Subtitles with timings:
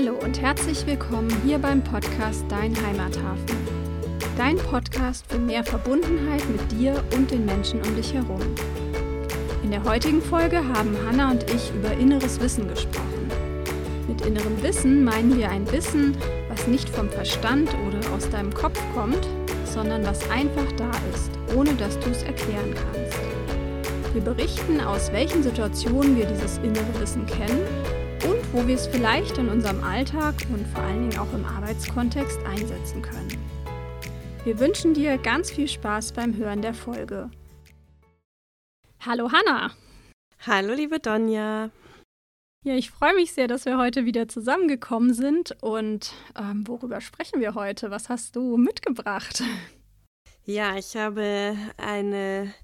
[0.00, 3.56] Hallo und herzlich willkommen hier beim Podcast Dein Heimathafen.
[4.36, 8.38] Dein Podcast für mehr Verbundenheit mit dir und den Menschen um dich herum.
[9.64, 13.28] In der heutigen Folge haben Hanna und ich über inneres Wissen gesprochen.
[14.06, 16.16] Mit innerem Wissen meinen wir ein Wissen,
[16.48, 19.26] was nicht vom Verstand oder aus deinem Kopf kommt,
[19.64, 23.18] sondern was einfach da ist, ohne dass du es erklären kannst.
[24.14, 27.66] Wir berichten, aus welchen Situationen wir dieses innere Wissen kennen
[28.52, 33.02] wo wir es vielleicht in unserem Alltag und vor allen Dingen auch im Arbeitskontext einsetzen
[33.02, 33.36] können.
[34.44, 37.30] Wir wünschen dir ganz viel Spaß beim Hören der Folge.
[39.00, 39.72] Hallo Hanna!
[40.46, 41.70] Hallo liebe Donja!
[42.64, 45.56] Ja, ich freue mich sehr, dass wir heute wieder zusammengekommen sind.
[45.62, 47.90] Und ähm, worüber sprechen wir heute?
[47.90, 49.42] Was hast du mitgebracht?
[50.50, 52.54] Ja, ich habe eine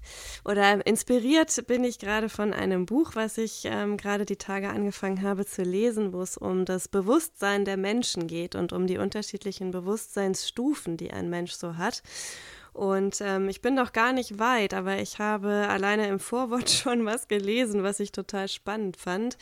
[0.43, 5.21] oder inspiriert bin ich gerade von einem Buch, was ich ähm, gerade die Tage angefangen
[5.21, 9.69] habe zu lesen, wo es um das Bewusstsein der Menschen geht und um die unterschiedlichen
[9.69, 12.01] Bewusstseinsstufen, die ein Mensch so hat.
[12.75, 17.05] Und ähm, ich bin noch gar nicht weit, aber ich habe alleine im Vorwort schon
[17.05, 19.37] was gelesen, was ich total spannend fand.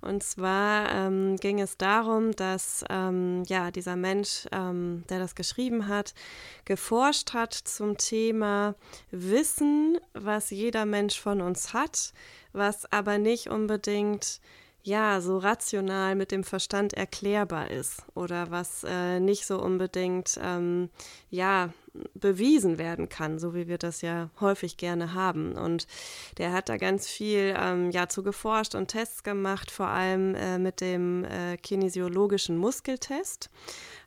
[0.00, 5.88] Und zwar ähm, ging es darum, dass ähm, ja dieser Mensch, ähm, der das geschrieben
[5.88, 6.14] hat,
[6.64, 8.74] geforscht hat zum Thema
[9.10, 12.14] Wissen, was jeder Mensch von uns hat,
[12.54, 14.40] was aber nicht unbedingt
[14.82, 20.88] ja, so rational mit dem Verstand erklärbar ist oder was äh, nicht so unbedingt, ähm,
[21.28, 21.70] ja,
[22.14, 25.52] bewiesen werden kann, so wie wir das ja häufig gerne haben.
[25.52, 25.86] Und
[26.38, 30.58] der hat da ganz viel ähm, ja, zu geforscht und Tests gemacht, vor allem äh,
[30.58, 33.50] mit dem äh, kinesiologischen Muskeltest,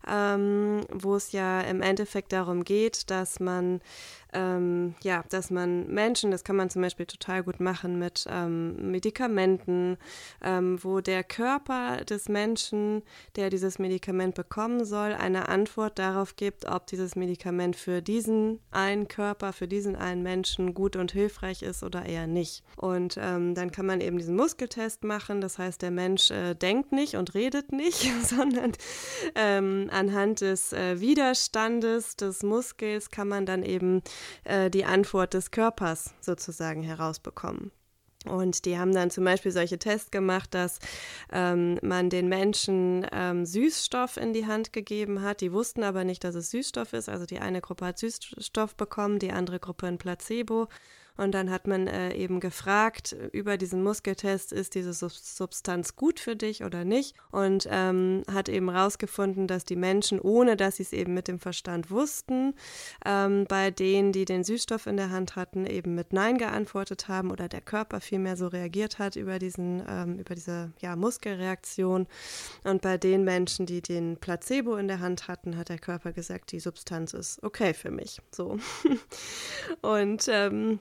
[0.08, 3.82] ähm, wo es ja im Endeffekt darum geht, dass man
[4.34, 8.92] ähm, ja, dass man Menschen, das kann man zum Beispiel total gut machen mit ähm,
[8.92, 9.98] Medikamenten,
[10.44, 13.04] ähm, wo der Körper des Menschen,
[13.36, 19.08] der dieses Medikament bekommen soll, eine Antwort darauf gibt, ob dieses Medikament für diesen einen
[19.08, 22.64] Körper, für diesen einen Menschen gut und hilfreich ist oder eher nicht.
[22.76, 26.92] Und ähm, dann kann man eben diesen Muskeltest machen, das heißt, der Mensch äh, denkt
[26.92, 28.74] nicht und redet nicht, sondern
[29.36, 34.02] ähm, anhand des äh, Widerstandes des Muskels kann man dann eben
[34.44, 37.72] äh, die Antwort des Körpers sozusagen herausbekommen.
[38.26, 40.80] Und die haben dann zum Beispiel solche Tests gemacht, dass
[41.32, 45.42] ähm, man den Menschen ähm, Süßstoff in die Hand gegeben hat.
[45.42, 47.10] Die wussten aber nicht, dass es Süßstoff ist.
[47.10, 50.68] Also die eine Gruppe hat Süßstoff bekommen, die andere Gruppe ein Placebo.
[51.16, 56.36] Und dann hat man äh, eben gefragt über diesen Muskeltest, ist diese Substanz gut für
[56.36, 57.16] dich oder nicht?
[57.32, 61.40] Und ähm, hat eben herausgefunden, dass die Menschen, ohne dass sie es eben mit dem
[61.40, 62.56] Verstand wussten,
[63.06, 67.30] ähm, bei denen, die den Süßstoff in der Hand hatten, eben mit Nein geantwortet haben
[67.32, 72.08] oder der Körper vielmehr so reagiert hat über, diesen, ähm, über diese ja, Muskelreaktion.
[72.64, 76.52] Und bei den Menschen, die den Placebo in der Hand hatten, hat der Körper gesagt,
[76.52, 78.20] die Substanz ist okay für mich.
[78.32, 78.58] So.
[79.82, 80.80] Und ähm,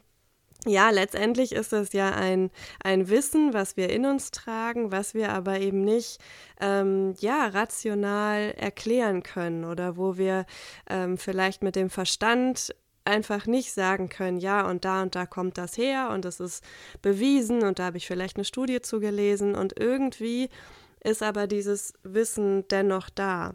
[0.67, 2.51] ja, letztendlich ist es ja ein,
[2.83, 6.19] ein Wissen, was wir in uns tragen, was wir aber eben nicht
[6.61, 10.47] ähm, ja, rational erklären können oder wo wir
[10.89, 12.75] ähm, vielleicht mit dem Verstand
[13.05, 16.63] einfach nicht sagen können, ja, und da und da kommt das her und das ist
[17.03, 20.49] bewiesen und da habe ich vielleicht eine Studie zugelesen und irgendwie
[21.05, 23.55] ist aber dieses Wissen dennoch da.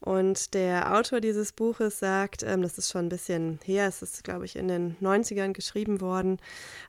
[0.00, 4.24] Und der Autor dieses Buches sagt, ähm, das ist schon ein bisschen her, es ist,
[4.24, 6.38] glaube ich, in den 90ern geschrieben worden,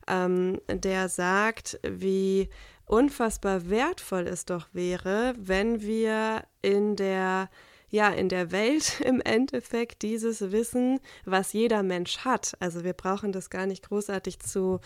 [0.08, 2.48] ähm, der sagt, wie
[2.86, 7.48] unfassbar wertvoll es doch wäre, wenn wir in der
[7.94, 12.54] ja, in der Welt im Endeffekt dieses Wissen, was jeder Mensch hat.
[12.58, 14.80] Also wir brauchen das gar nicht großartig zu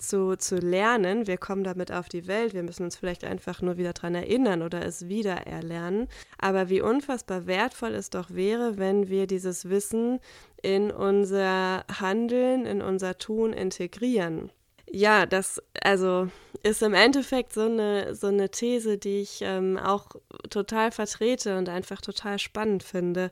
[0.00, 1.26] zu, zu lernen.
[1.26, 2.54] Wir kommen damit auf die Welt.
[2.54, 6.06] Wir müssen uns vielleicht einfach nur wieder daran erinnern oder es wieder erlernen.
[6.38, 10.20] Aber wie unfassbar wertvoll es doch wäre, wenn wir dieses Wissen
[10.62, 14.52] in unser Handeln, in unser Tun integrieren.
[14.90, 16.28] Ja, das also
[16.62, 20.06] ist im Endeffekt so eine, so eine These, die ich ähm, auch
[20.50, 23.30] total vertrete und einfach total spannend finde.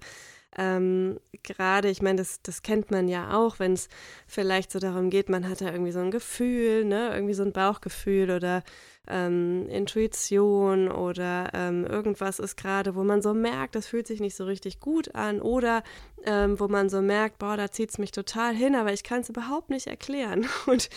[0.59, 3.89] Ähm, Gerade, ich meine, das, das kennt man ja auch, wenn es
[4.27, 7.53] vielleicht so darum geht, man hat da irgendwie so ein Gefühl, ne, irgendwie so ein
[7.53, 8.63] Bauchgefühl oder
[9.09, 14.37] ähm, Intuition oder ähm, irgendwas ist gerade, wo man so merkt, das fühlt sich nicht
[14.37, 15.83] so richtig gut an oder
[16.25, 19.21] ähm, wo man so merkt, boah, da zieht es mich total hin, aber ich kann
[19.21, 20.47] es überhaupt nicht erklären.
[20.67, 20.91] Und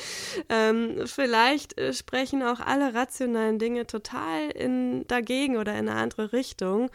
[0.50, 6.34] ähm, vielleicht äh, sprechen auch alle rationalen Dinge total in, dagegen oder in eine andere
[6.34, 6.90] Richtung.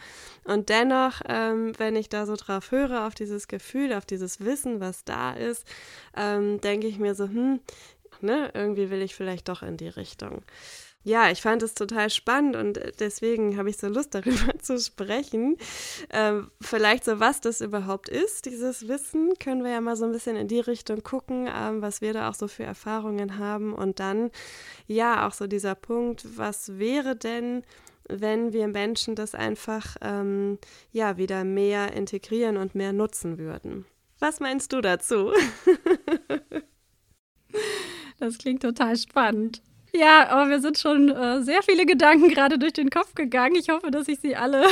[0.44, 4.80] Und dennoch, ähm, wenn ich da so drauf höre, auf dieses Gefühl, auf dieses Wissen,
[4.80, 5.66] was da ist,
[6.16, 7.60] ähm, denke ich mir so, hm,
[8.20, 10.42] ne, irgendwie will ich vielleicht doch in die Richtung
[11.04, 14.78] ja, ich fand es total spannend und äh, deswegen habe ich so Lust darüber zu
[14.78, 15.56] sprechen.
[16.10, 20.12] Ähm, vielleicht so, was das überhaupt ist, dieses Wissen, können wir ja mal so ein
[20.12, 24.00] bisschen in die Richtung gucken, ähm, was wir da auch so für Erfahrungen haben und
[24.00, 24.30] dann,
[24.86, 27.62] ja, auch so dieser Punkt, was wäre denn,
[28.08, 30.58] wenn wir Menschen das einfach, ähm,
[30.90, 33.84] ja, wieder mehr integrieren und mehr nutzen würden.
[34.20, 35.32] Was meinst du dazu?
[38.18, 39.62] das klingt total spannend.
[39.96, 43.54] Ja, aber wir sind schon äh, sehr viele Gedanken gerade durch den Kopf gegangen.
[43.54, 44.64] Ich hoffe, dass ich sie alle,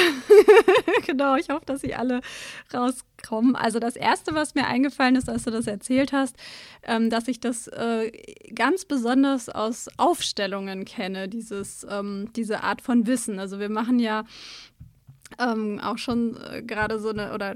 [1.06, 2.22] genau, ich hoffe, dass sie alle
[2.74, 3.54] rauskommen.
[3.54, 6.34] Also das Erste, was mir eingefallen ist, als du das erzählt hast,
[6.82, 8.10] ähm, dass ich das äh,
[8.52, 13.38] ganz besonders aus Aufstellungen kenne, dieses, ähm, diese Art von Wissen.
[13.38, 14.24] Also wir machen ja
[15.38, 17.54] ähm, auch schon äh, gerade so eine, oder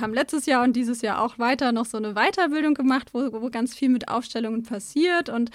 [0.00, 3.50] haben letztes Jahr und dieses Jahr auch weiter noch so eine Weiterbildung gemacht, wo, wo
[3.50, 5.50] ganz viel mit Aufstellungen passiert und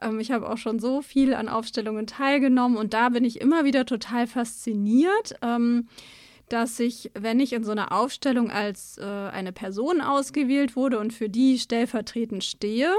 [0.00, 3.64] ähm, ich habe auch schon so viel an Aufstellungen teilgenommen und da bin ich immer
[3.64, 5.34] wieder total fasziniert.
[5.42, 5.88] Ähm,
[6.50, 11.12] dass ich, wenn ich in so einer Aufstellung als äh, eine Person ausgewählt wurde und
[11.12, 12.92] für die stellvertretend stehe,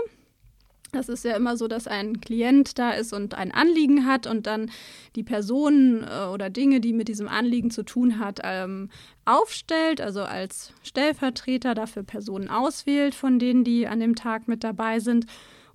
[0.91, 4.45] das ist ja immer so, dass ein Klient da ist und ein Anliegen hat und
[4.45, 4.71] dann
[5.15, 8.89] die Personen äh, oder Dinge, die mit diesem Anliegen zu tun hat, ähm,
[9.25, 14.99] aufstellt, also als Stellvertreter dafür Personen auswählt, von denen die an dem Tag mit dabei
[14.99, 15.25] sind.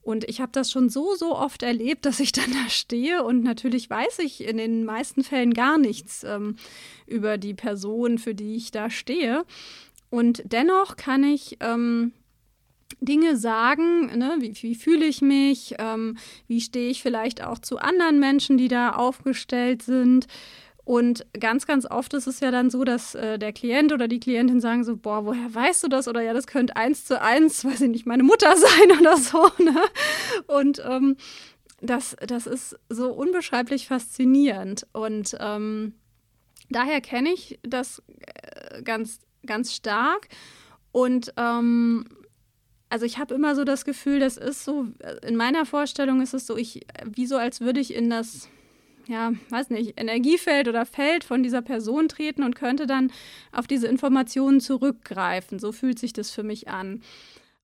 [0.07, 3.43] Und ich habe das schon so, so oft erlebt, dass ich dann da stehe und
[3.43, 6.57] natürlich weiß ich in den meisten Fällen gar nichts ähm,
[7.07, 9.45] über die Person, für die ich da stehe.
[10.09, 12.13] Und dennoch kann ich ähm,
[13.01, 14.37] Dinge sagen, ne?
[14.39, 16.17] wie, wie fühle ich mich, ähm,
[16.47, 20.29] wie stehe ich vielleicht auch zu anderen Menschen, die da aufgestellt sind.
[20.87, 24.21] Und ganz, ganz oft ist es ja dann so, dass äh, der Klient oder die
[24.21, 26.07] Klientin sagen so, boah, woher weißt du das?
[26.07, 29.51] Oder ja, das könnte eins zu eins, weiß ich nicht, meine Mutter sein oder so.
[29.59, 29.83] Ne?
[30.47, 31.17] Und ähm,
[31.81, 34.87] das, das ist so unbeschreiblich faszinierend.
[34.93, 35.95] Und ähm,
[36.71, 40.29] daher kenne ich das äh, ganz, ganz stark.
[40.93, 42.05] Und ähm,
[42.91, 46.33] also ich habe immer so das Gefühl, das ist so, äh, in meiner Vorstellung ist
[46.33, 48.49] es so, ich, wie so, als würde ich in das
[49.09, 53.13] ja, weiß nicht, Energiefeld oder Feld von dieser Person treten und könnte dann
[53.53, 55.59] auf diese Informationen zurückgreifen.
[55.59, 57.03] So fühlt sich das für mich an.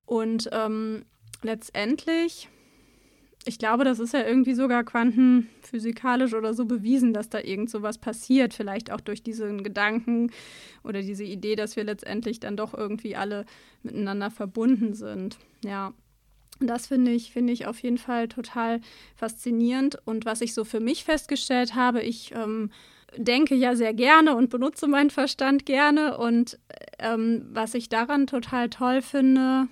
[0.07, 1.05] Und ähm,
[1.43, 2.49] letztendlich,
[3.45, 7.83] ich glaube, das ist ja irgendwie sogar quantenphysikalisch oder so bewiesen, dass da irgend so
[7.83, 8.55] was passiert.
[8.55, 10.31] Vielleicht auch durch diesen Gedanken
[10.85, 13.47] oder diese Idee, dass wir letztendlich dann doch irgendwie alle
[13.83, 15.39] miteinander verbunden sind.
[15.65, 15.93] Ja.
[16.67, 18.81] Das finde ich, finde ich auf jeden Fall total
[19.17, 19.99] faszinierend.
[20.05, 22.71] Und was ich so für mich festgestellt habe, ich ähm,
[23.17, 26.19] denke ja sehr gerne und benutze meinen Verstand gerne.
[26.19, 26.59] Und
[26.99, 29.69] ähm, was ich daran total toll finde,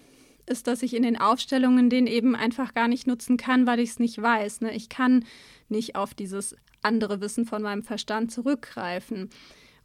[0.47, 3.91] ist, dass ich in den Aufstellungen den eben einfach gar nicht nutzen kann, weil ich
[3.91, 4.63] es nicht weiß.
[4.63, 4.75] Ne?
[4.75, 5.25] Ich kann
[5.69, 9.31] nicht auf dieses andere Wissen von meinem Verstand zurückgreifen.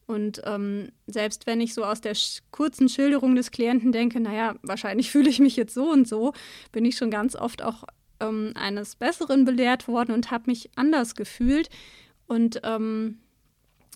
[0.07, 4.55] Und ähm, selbst wenn ich so aus der sch kurzen Schilderung des Klienten denke, naja,
[4.61, 6.33] wahrscheinlich fühle ich mich jetzt so und so,
[6.71, 7.83] bin ich schon ganz oft auch
[8.19, 11.69] ähm, eines Besseren belehrt worden und habe mich anders gefühlt.
[12.27, 13.19] Und ähm,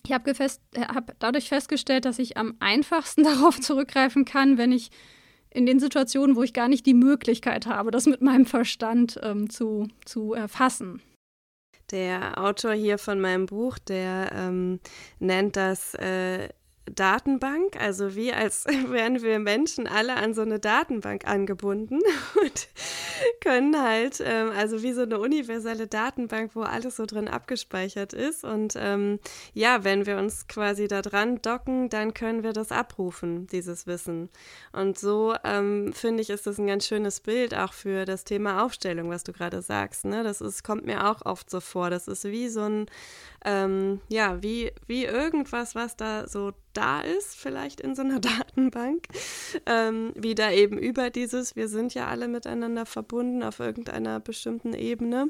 [0.04, 4.90] ich habe hab dadurch festgestellt, dass ich am einfachsten darauf zurückgreifen kann, wenn ich
[5.52, 9.50] in den Situationen, wo ich gar nicht die Möglichkeit habe, das mit meinem Verstand ähm,
[9.50, 11.02] zu, zu erfassen.
[11.90, 14.80] Der Autor hier von meinem Buch, der ähm,
[15.18, 16.48] nennt das äh,
[16.94, 22.00] Datenbank, also wie als wären wir Menschen alle an so eine Datenbank angebunden
[22.40, 22.68] und
[23.40, 28.44] können halt, ähm, also wie so eine universelle Datenbank, wo alles so drin abgespeichert ist.
[28.44, 29.18] Und ähm,
[29.54, 34.28] ja, wenn wir uns quasi da dran docken, dann können wir das abrufen, dieses Wissen.
[34.72, 38.64] Und so ähm, finde ich, ist das ein ganz schönes Bild auch für das Thema
[38.64, 40.04] Aufstellung, was du gerade sagst.
[40.04, 40.22] Ne?
[40.22, 41.90] Das ist, kommt mir auch oft so vor.
[41.90, 42.86] Das ist wie so ein
[43.44, 49.06] ähm, ja, wie, wie irgendwas, was da so da ist, vielleicht in so einer Datenbank,
[49.66, 54.72] ähm, wie da eben über dieses, wir sind ja alle miteinander verbunden auf irgendeiner bestimmten
[54.72, 55.28] Ebene.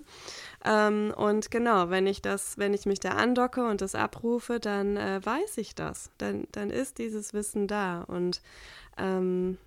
[0.64, 4.96] Ähm, und genau, wenn ich das, wenn ich mich da andocke und das abrufe, dann
[4.96, 6.10] äh, weiß ich das.
[6.18, 8.02] Dann, dann ist dieses Wissen da.
[8.02, 8.40] Und
[8.96, 9.58] ähm,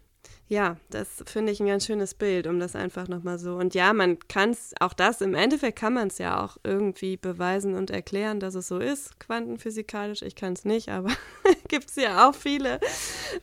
[0.48, 3.56] ja, das finde ich ein ganz schönes Bild, um das einfach nochmal so.
[3.56, 7.18] Und ja, man kann es, auch das, im Endeffekt kann man es ja auch irgendwie
[7.18, 10.22] beweisen und erklären, dass es so ist, quantenphysikalisch.
[10.22, 11.12] Ich kann es nicht, aber
[11.70, 12.80] gibt es ja auch viele,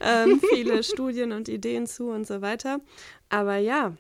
[0.00, 2.80] ähm, viele Studien und Ideen zu und so weiter.
[3.30, 3.97] Aber ja,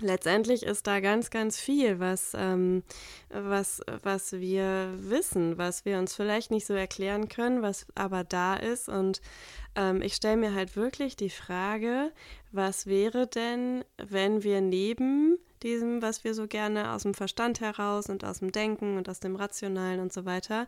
[0.00, 2.82] letztendlich ist da ganz, ganz viel, was, ähm,
[3.30, 8.54] was, was wir wissen, was wir uns vielleicht nicht so erklären können, was aber da
[8.54, 8.88] ist.
[8.88, 9.20] Und
[9.74, 12.12] ähm, ich stelle mir halt wirklich die Frage,
[12.52, 18.08] was wäre denn, wenn wir neben diesem, was wir so gerne aus dem Verstand heraus
[18.08, 20.66] und aus dem Denken und aus dem Rationalen und so weiter,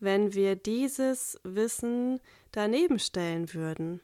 [0.00, 2.20] wenn wir dieses Wissen
[2.50, 4.00] daneben stellen würden.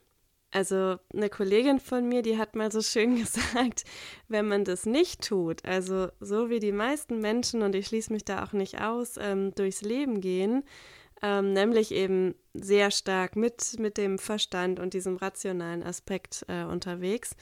[0.51, 3.85] Also eine Kollegin von mir, die hat mal so schön gesagt,
[4.29, 8.25] wenn man das nicht tut, also so wie die meisten Menschen, und ich schließe mich
[8.25, 10.65] da auch nicht aus, ähm, durchs Leben gehen,
[11.23, 17.37] ähm, nämlich eben sehr stark mit, mit dem Verstand und diesem rationalen Aspekt äh, unterwegs.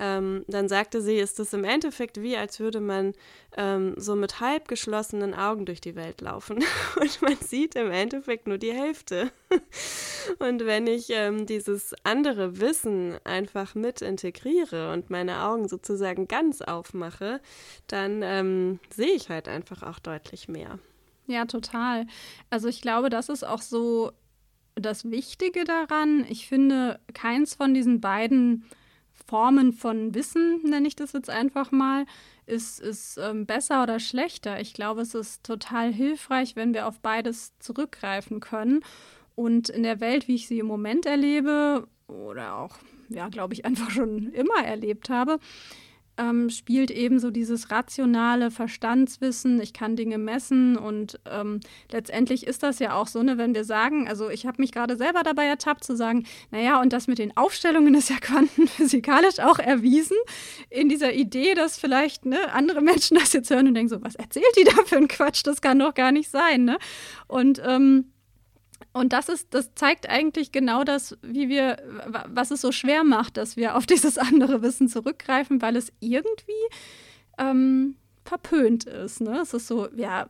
[0.00, 3.12] Ähm, dann sagte sie, ist es im Endeffekt wie, als würde man
[3.56, 6.64] ähm, so mit halb geschlossenen Augen durch die Welt laufen
[7.00, 9.30] und man sieht im Endeffekt nur die Hälfte.
[10.38, 16.62] und wenn ich ähm, dieses andere Wissen einfach mit integriere und meine Augen sozusagen ganz
[16.62, 17.40] aufmache,
[17.86, 20.78] dann ähm, sehe ich halt einfach auch deutlich mehr.
[21.32, 22.06] Ja, total.
[22.50, 24.12] Also ich glaube, das ist auch so
[24.74, 26.26] das Wichtige daran.
[26.28, 28.64] Ich finde, keins von diesen beiden
[29.26, 32.04] Formen von Wissen, nenne ich das jetzt einfach mal,
[32.44, 34.60] ist, ist ähm, besser oder schlechter.
[34.60, 38.80] Ich glaube, es ist total hilfreich, wenn wir auf beides zurückgreifen können.
[39.34, 42.76] Und in der Welt, wie ich sie im Moment erlebe, oder auch,
[43.08, 45.38] ja, glaube ich, einfach schon immer erlebt habe,
[46.22, 51.60] ähm, spielt eben so dieses rationale Verstandswissen, ich kann Dinge messen und ähm,
[51.90, 54.96] letztendlich ist das ja auch so, ne, wenn wir sagen, also ich habe mich gerade
[54.96, 59.58] selber dabei ertappt zu sagen, naja, und das mit den Aufstellungen ist ja quantenphysikalisch auch
[59.58, 60.16] erwiesen,
[60.70, 64.14] in dieser Idee, dass vielleicht ne, andere Menschen das jetzt hören und denken so, was
[64.14, 66.78] erzählt die da für einen Quatsch, das kann doch gar nicht sein, ne?
[67.26, 68.11] Und ähm,
[68.92, 71.78] und das ist, das zeigt eigentlich genau das, wie wir,
[72.28, 76.52] was es so schwer macht, dass wir auf dieses andere Wissen zurückgreifen, weil es irgendwie
[77.38, 79.20] ähm, verpönt ist.
[79.20, 79.40] Ne?
[79.40, 80.26] Es ist so, ja,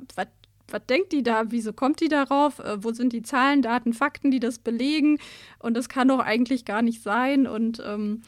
[0.73, 1.51] was denkt die da?
[1.51, 2.59] Wieso kommt die darauf?
[2.59, 5.19] Äh, wo sind die Zahlen, Daten, Fakten, die das belegen?
[5.59, 7.47] Und das kann doch eigentlich gar nicht sein.
[7.47, 8.23] Und ähm,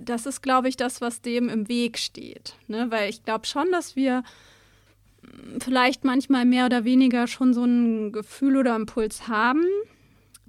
[0.00, 2.56] das ist, glaube ich, das, was dem im Weg steht.
[2.66, 2.90] Ne?
[2.90, 4.22] Weil ich glaube schon, dass wir
[5.60, 9.64] vielleicht manchmal mehr oder weniger schon so ein Gefühl oder Impuls haben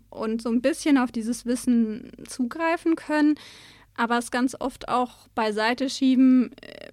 [0.09, 3.35] und so ein bisschen auf dieses Wissen zugreifen können,
[3.97, 6.89] aber es ganz oft auch beiseite schieben, äh,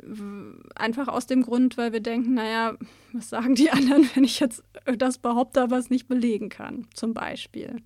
[0.77, 2.77] einfach aus dem Grund, weil wir denken, naja,
[3.13, 4.63] was sagen die anderen, wenn ich jetzt
[4.99, 7.77] das behaupte, aber es nicht belegen kann, zum Beispiel.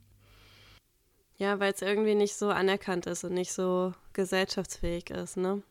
[1.39, 5.63] Ja, weil es irgendwie nicht so anerkannt ist und nicht so gesellschaftsfähig ist, ne?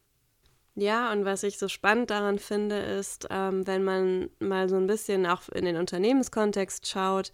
[0.78, 4.88] Ja, und was ich so spannend daran finde, ist, ähm, wenn man mal so ein
[4.88, 7.32] bisschen auch in den Unternehmenskontext schaut,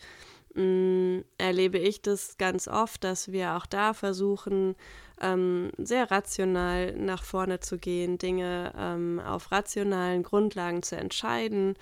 [0.54, 4.76] mh, mm, erlebe ich das ganz oft, dass wir auch da versuchen,
[5.20, 11.76] ähm, sehr rational nach vorne zu gehen, Dinge ähm, auf rationalen Grundlagen zu entscheiden.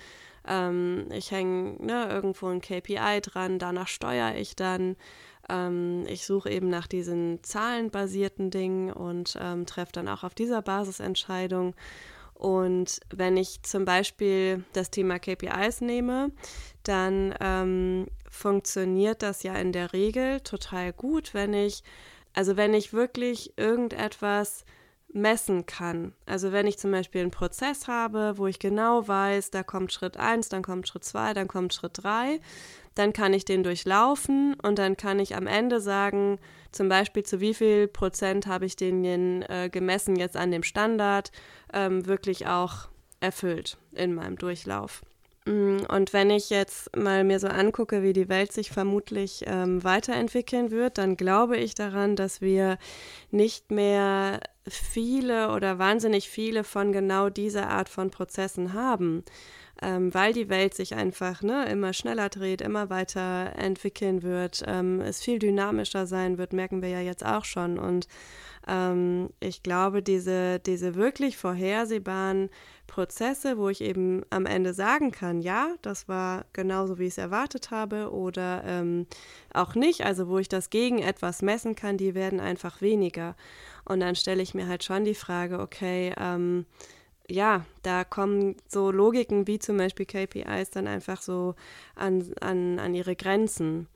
[0.46, 4.96] Ähm, ich hänge ne, irgendwo ein KPI dran, danach steuere ich dann.
[5.50, 10.62] Ähm, ich suche eben nach diesen zahlenbasierten Dingen und ähm, treffe dann auch auf dieser
[10.62, 11.74] Basis Entscheidungen.
[12.34, 16.30] Und wenn ich zum Beispiel das Thema KPIs nehme,
[16.84, 21.82] dann ähm, funktioniert das ja in der Regel total gut, wenn ich,
[22.32, 24.64] also wenn ich wirklich irgendetwas
[25.12, 26.12] messen kann.
[26.26, 30.16] Also wenn ich zum Beispiel einen Prozess habe, wo ich genau weiß, da kommt Schritt
[30.16, 32.40] 1, dann kommt Schritt 2, dann kommt Schritt 3,
[32.94, 36.38] dann kann ich den durchlaufen und dann kann ich am Ende sagen,
[36.72, 41.32] zum Beispiel zu wie viel Prozent habe ich den äh, gemessen jetzt an dem Standard
[41.72, 42.88] ähm, wirklich auch
[43.20, 45.02] erfüllt in meinem Durchlauf.
[45.46, 49.82] Mm, und wenn ich jetzt mal mir so angucke, wie die Welt sich vermutlich ähm,
[49.82, 52.78] weiterentwickeln wird, dann glaube ich daran, dass wir
[53.30, 54.40] nicht mehr
[54.74, 59.24] viele oder wahnsinnig viele von genau dieser Art von Prozessen haben,
[59.82, 65.00] ähm, weil die Welt sich einfach ne, immer schneller dreht, immer weiter entwickeln wird, ähm,
[65.00, 67.78] es viel dynamischer sein wird, merken wir ja jetzt auch schon.
[67.78, 68.06] Und
[68.66, 72.50] ähm, ich glaube, diese, diese wirklich vorhersehbaren
[72.86, 77.18] Prozesse, wo ich eben am Ende sagen kann, ja, das war genauso, wie ich es
[77.18, 79.06] erwartet habe oder ähm,
[79.54, 83.36] auch nicht, also wo ich das gegen etwas messen kann, die werden einfach weniger.
[83.84, 86.66] Und dann stelle ich mir halt schon die Frage, okay, ähm,
[87.28, 91.54] ja, da kommen so Logiken wie zum Beispiel KPIs dann einfach so
[91.94, 93.86] an, an, an ihre Grenzen.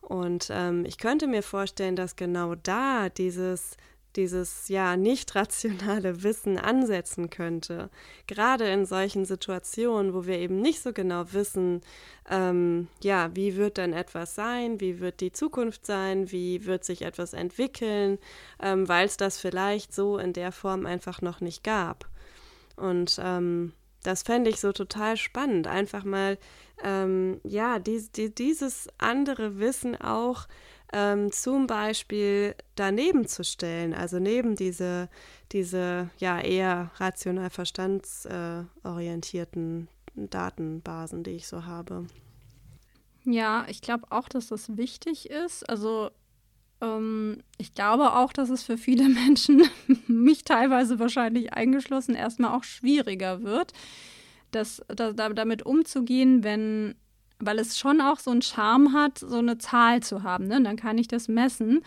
[0.00, 3.76] Und ähm, ich könnte mir vorstellen, dass genau da dieses
[4.16, 7.90] dieses ja nicht rationale Wissen ansetzen könnte.
[8.26, 11.80] Gerade in solchen Situationen, wo wir eben nicht so genau wissen,
[12.28, 17.02] ähm, ja, wie wird denn etwas sein, wie wird die Zukunft sein, wie wird sich
[17.02, 18.18] etwas entwickeln,
[18.60, 22.08] ähm, weil es das vielleicht so in der Form einfach noch nicht gab.
[22.76, 26.38] Und ähm, das fände ich so total spannend, einfach mal,
[26.82, 30.46] ähm, ja, dies, die, dieses andere Wissen auch
[30.92, 35.08] ähm, zum Beispiel daneben zu stellen, also neben diese,
[35.52, 42.06] diese ja eher rational verstandsorientierten Datenbasen, die ich so habe.
[43.24, 45.68] Ja, ich glaube auch, dass das wichtig ist.
[45.68, 46.10] Also
[46.80, 49.62] ähm, ich glaube auch, dass es für viele Menschen,
[50.06, 53.72] mich teilweise wahrscheinlich eingeschlossen, erstmal auch schwieriger wird,
[54.50, 56.96] das, das, damit umzugehen, wenn,
[57.40, 60.46] weil es schon auch so einen Charme hat, so eine Zahl zu haben.
[60.46, 60.62] Ne?
[60.62, 61.82] Dann kann ich das messen.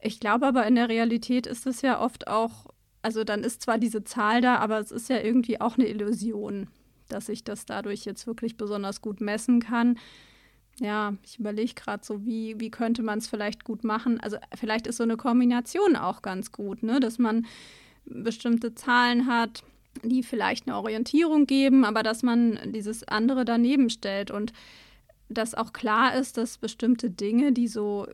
[0.00, 2.66] Ich glaube aber in der Realität ist es ja oft auch,
[3.02, 6.68] also dann ist zwar diese Zahl da, aber es ist ja irgendwie auch eine Illusion,
[7.08, 9.96] dass ich das dadurch jetzt wirklich besonders gut messen kann
[10.80, 14.18] ja, ich überlege gerade so, wie, wie könnte man es vielleicht gut machen.
[14.20, 17.00] Also vielleicht ist so eine Kombination auch ganz gut, ne?
[17.00, 17.46] dass man
[18.06, 19.62] bestimmte Zahlen hat,
[20.02, 24.52] die vielleicht eine Orientierung geben, aber dass man dieses andere daneben stellt und
[25.30, 28.06] dass auch klar ist, dass bestimmte Dinge, die so,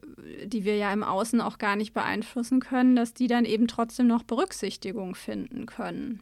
[0.44, 4.06] die wir ja im Außen auch gar nicht beeinflussen können, dass die dann eben trotzdem
[4.06, 6.20] noch Berücksichtigung finden können.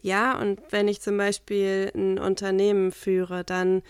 [0.00, 3.82] Ja, und wenn ich zum Beispiel ein Unternehmen führe, dann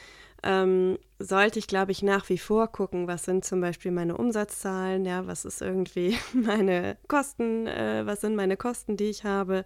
[0.45, 5.05] ähm, sollte ich, glaube ich, nach wie vor gucken, was sind zum Beispiel meine Umsatzzahlen,
[5.05, 9.65] ja, was ist irgendwie meine Kosten, äh, was sind meine Kosten, die ich habe.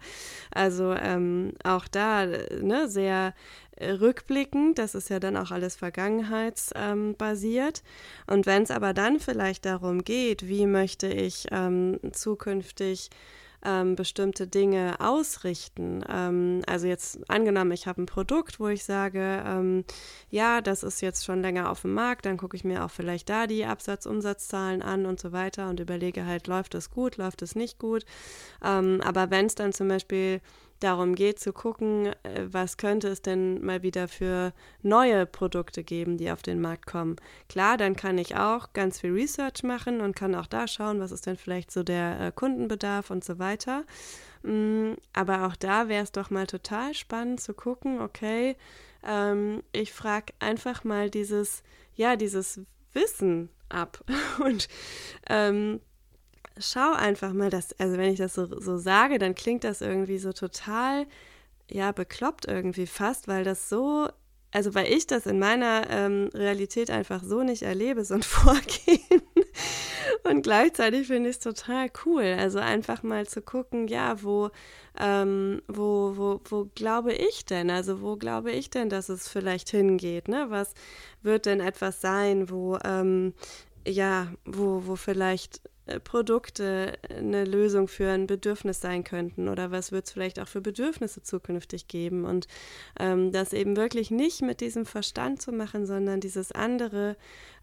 [0.52, 3.35] Also ähm, auch da ne, sehr
[3.76, 7.82] äh, rückblickend, das ist ja dann auch alles vergangenheitsbasiert.
[7.82, 13.11] Ähm, Und wenn es aber dann vielleicht darum geht, wie möchte ich ähm, zukünftig
[13.64, 16.04] ähm, bestimmte Dinge ausrichten.
[16.08, 19.84] Ähm, also jetzt angenommen, ich habe ein Produkt, wo ich sage, ähm,
[20.30, 23.28] ja, das ist jetzt schon länger auf dem Markt, dann gucke ich mir auch vielleicht
[23.28, 27.54] da die Absatz-Umsatzzahlen an und so weiter und überlege halt, läuft es gut, läuft es
[27.54, 28.04] nicht gut.
[28.64, 30.40] Ähm, aber wenn es dann zum Beispiel
[30.80, 36.18] darum geht zu gucken, äh, was könnte es denn mal wieder für neue Produkte geben,
[36.18, 37.16] die auf den Markt kommen.
[37.49, 41.12] Klar, dann kann ich auch ganz viel Research machen und kann auch da schauen, was
[41.12, 43.85] ist denn vielleicht so der äh, Kundenbedarf und so weiter.
[44.42, 48.56] Mm, aber auch da wäre es doch mal total spannend zu gucken, okay,
[49.04, 51.62] ähm, ich frage einfach mal dieses,
[51.94, 52.61] ja, dieses
[52.92, 54.05] Wissen ab
[54.44, 54.68] und
[55.29, 55.81] ähm,
[56.61, 60.18] schau einfach mal, dass, also wenn ich das so, so sage, dann klingt das irgendwie
[60.18, 61.07] so total,
[61.71, 64.09] ja, bekloppt irgendwie fast, weil das so,
[64.51, 69.23] also weil ich das in meiner ähm, Realität einfach so nicht erlebe, so ein Vorgehen.
[70.25, 72.37] Und gleichzeitig finde ich es total cool.
[72.38, 74.51] Also einfach mal zu gucken, ja, wo,
[74.99, 77.71] ähm, wo, wo, wo glaube ich denn?
[77.71, 80.29] Also wo glaube ich denn, dass es vielleicht hingeht?
[80.29, 80.47] Ne?
[80.49, 80.75] Was
[81.23, 83.35] wird denn etwas sein, wo, ähm,
[83.87, 85.61] ja, wo, wo vielleicht
[86.05, 90.61] Produkte eine Lösung für ein Bedürfnis sein könnten oder was wird es vielleicht auch für
[90.61, 92.24] Bedürfnisse zukünftig geben?
[92.24, 92.46] Und
[92.98, 97.16] ähm, das eben wirklich nicht mit diesem Verstand zu machen, sondern dieses andere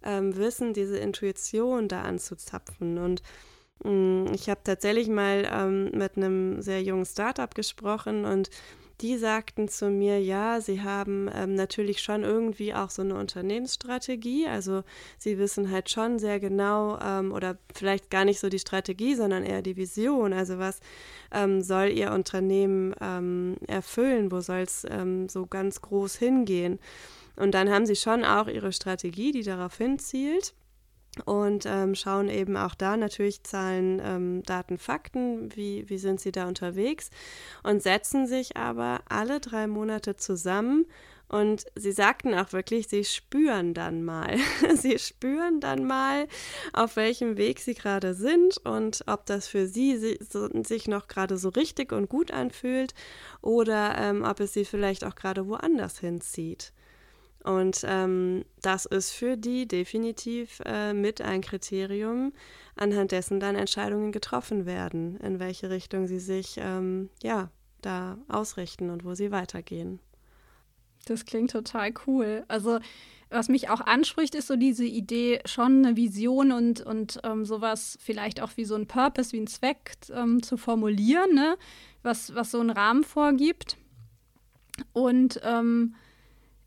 [0.03, 2.97] ähm, Wissen, diese Intuition da anzuzapfen.
[2.97, 3.21] Und
[3.83, 8.49] mh, mm, ich habe tatsächlich mal ähm, mit einem sehr jungen Startup gesprochen und
[9.01, 14.47] die sagten zu mir, ja, sie haben ähm, natürlich schon irgendwie auch so eine Unternehmensstrategie.
[14.47, 14.83] Also
[15.17, 19.43] sie wissen halt schon sehr genau ähm, oder vielleicht gar nicht so die Strategie, sondern
[19.43, 20.33] eher die Vision.
[20.33, 20.79] Also was
[21.31, 24.31] ähm, soll ihr Unternehmen ähm, erfüllen?
[24.31, 26.79] Wo soll es ähm, so ganz groß hingehen?
[27.35, 30.53] Und dann haben sie schon auch ihre Strategie, die darauf hinzielt
[31.23, 36.31] und ähm, schauen eben auch da natürlich Zahlen, ähm, Daten, Fakten, wie, wie sind sie
[36.31, 37.09] da unterwegs
[37.63, 40.85] und setzen sich aber alle drei Monate zusammen
[41.27, 44.37] und sie sagten auch wirklich, sie spüren dann mal.
[44.75, 46.27] sie spüren dann mal,
[46.73, 50.17] auf welchem Weg sie gerade sind und ob das für sie
[50.63, 52.93] sich noch gerade so richtig und gut anfühlt
[53.41, 56.73] oder ähm, ob es sie vielleicht auch gerade woanders hinzieht.
[57.45, 62.33] Und ähm, das ist für die definitiv äh, mit ein Kriterium,
[62.75, 68.89] anhand dessen dann Entscheidungen getroffen werden, in welche Richtung sie sich ähm, ja da ausrichten
[68.89, 69.99] und wo sie weitergehen.
[71.05, 72.43] Das klingt total cool.
[72.47, 72.79] Also
[73.29, 77.99] was mich auch anspricht, ist so diese Idee, schon eine Vision und, und ähm, sowas
[78.01, 81.57] vielleicht auch wie so ein Purpose, wie ein Zweck ähm, zu formulieren, ne?
[82.01, 83.77] was, was so einen Rahmen vorgibt.
[84.93, 85.93] Und ähm,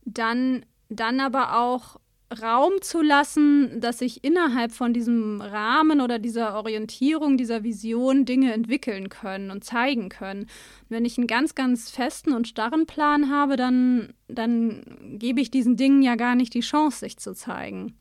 [0.04, 1.98] dann, dann aber auch
[2.42, 8.52] Raum zu lassen, dass sich innerhalb von diesem Rahmen oder dieser Orientierung, dieser Vision Dinge
[8.52, 10.46] entwickeln können und zeigen können.
[10.90, 14.82] wenn ich einen ganz, ganz festen und starren Plan habe, dann, dann
[15.18, 17.96] gebe ich diesen Dingen ja gar nicht die Chance, sich zu zeigen.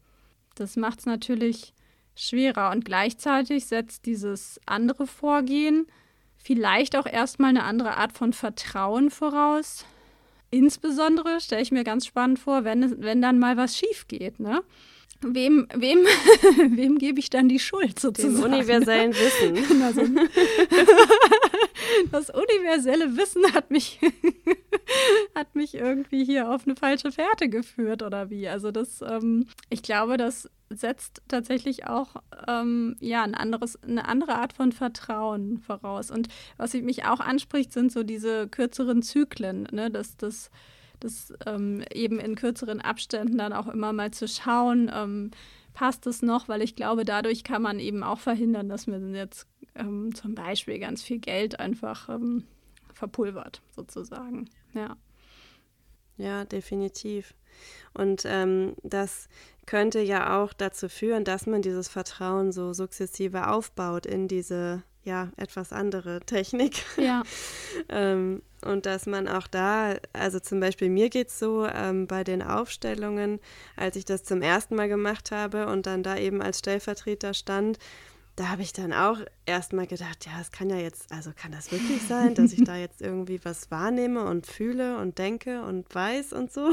[0.56, 1.74] Das macht es natürlich
[2.16, 5.86] schwerer und gleichzeitig setzt dieses andere Vorgehen
[6.36, 9.86] vielleicht auch erstmal eine andere Art von Vertrauen voraus,
[10.50, 14.40] Insbesondere stelle ich mir ganz spannend vor, wenn, wenn dann mal was schief geht.
[14.40, 14.62] Ne?
[15.22, 16.00] Wem, wem,
[16.78, 18.36] wem gebe ich dann die Schuld sozusagen?
[18.36, 19.58] Dem universellen Wissen.
[19.88, 20.02] Also,
[22.12, 24.00] das universelle Wissen hat mich,
[25.36, 28.48] hat mich irgendwie hier auf eine falsche Fährte geführt oder wie.
[28.48, 34.36] Also das, ähm, ich glaube, das setzt tatsächlich auch ähm, ja, ein anderes, eine andere
[34.36, 36.12] Art von Vertrauen voraus.
[36.12, 36.28] Und
[36.58, 39.90] was mich auch anspricht, sind so diese kürzeren Zyklen, ne?
[39.90, 40.50] dass das
[41.00, 45.32] das ähm, eben in kürzeren Abständen dann auch immer mal zu schauen, ähm,
[45.74, 49.48] passt es noch, weil ich glaube, dadurch kann man eben auch verhindern, dass mir jetzt
[49.76, 52.46] ähm, zum Beispiel ganz viel Geld einfach ähm,
[52.94, 54.50] verpulvert, sozusagen.
[54.74, 54.98] Ja.
[56.18, 57.36] Ja, definitiv.
[57.94, 59.30] Und ähm, das
[59.68, 65.30] könnte ja auch dazu führen, dass man dieses Vertrauen so sukzessive aufbaut in diese ja
[65.38, 66.84] etwas andere Technik.
[66.98, 67.24] Ja.
[67.90, 72.24] ähm, und dass man auch da, also zum Beispiel mir geht es so ähm, bei
[72.24, 73.40] den Aufstellungen,
[73.76, 77.80] als ich das zum ersten Mal gemacht habe und dann da eben als Stellvertreter stand,
[78.38, 79.18] da habe ich dann auch
[79.48, 82.76] erstmal gedacht, ja, es kann ja jetzt, also kann das wirklich sein, dass ich da
[82.78, 86.70] jetzt irgendwie was wahrnehme und fühle und denke und weiß und so.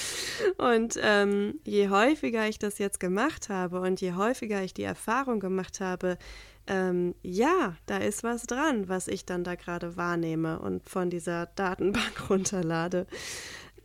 [0.58, 5.38] und ähm, je häufiger ich das jetzt gemacht habe und je häufiger ich die Erfahrung
[5.38, 6.18] gemacht habe,
[6.66, 11.46] ähm, ja, da ist was dran, was ich dann da gerade wahrnehme und von dieser
[11.46, 13.06] Datenbank runterlade.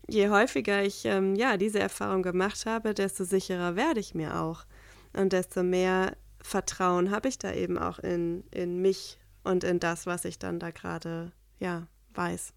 [0.07, 4.65] Je häufiger ich ähm, ja diese Erfahrung gemacht habe, desto sicherer werde ich mir auch
[5.13, 10.05] und desto mehr Vertrauen habe ich da eben auch in, in mich und in das,
[10.05, 12.53] was ich dann da gerade ja weiß.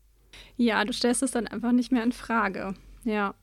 [0.56, 2.74] Ja, du stellst es dann einfach nicht mehr in Frage.
[3.04, 3.34] Ja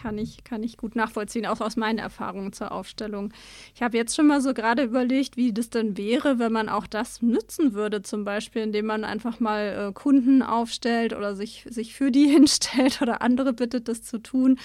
[0.00, 3.32] kann ich, kann ich gut nachvollziehen, auch aus meinen Erfahrungen zur Aufstellung.
[3.74, 6.86] Ich habe jetzt schon mal so gerade überlegt, wie das denn wäre, wenn man auch
[6.86, 11.94] das nützen würde, zum Beispiel, indem man einfach mal äh, Kunden aufstellt oder sich, sich
[11.94, 14.58] für die hinstellt oder andere bittet, das zu tun,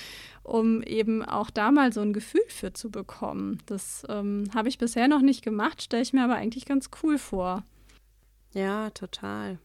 [0.43, 3.59] um eben auch da mal so ein Gefühl für zu bekommen.
[3.65, 7.17] Das ähm, habe ich bisher noch nicht gemacht, stelle ich mir aber eigentlich ganz cool
[7.17, 7.63] vor.
[8.53, 9.59] Ja, total.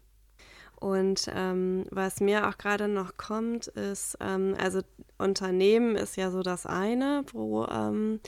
[0.85, 4.83] Und ähm, was mir auch gerade noch kommt, ist, ähm, also
[5.17, 8.21] Unternehmen ist ja so das eine, wo, ähm,